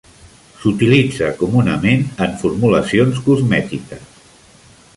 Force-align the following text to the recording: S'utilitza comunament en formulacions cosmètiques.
S'utilitza 0.61 1.27
comunament 1.41 2.01
en 2.27 2.33
formulacions 2.45 3.21
cosmètiques. 3.29 4.17